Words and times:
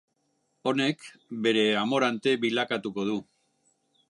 Honek 0.71 1.05
bere 1.47 1.67
amorante 1.83 2.35
bilakatuko 2.47 3.07
du. 3.13 3.23